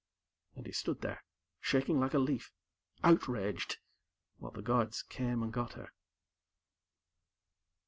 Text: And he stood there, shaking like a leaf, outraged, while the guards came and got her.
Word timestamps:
And 0.55 0.65
he 0.65 0.71
stood 0.71 1.01
there, 1.01 1.23
shaking 1.59 1.99
like 1.99 2.15
a 2.15 2.17
leaf, 2.17 2.51
outraged, 3.03 3.77
while 4.39 4.49
the 4.51 4.63
guards 4.63 5.03
came 5.03 5.43
and 5.43 5.53
got 5.53 5.73
her. 5.73 5.91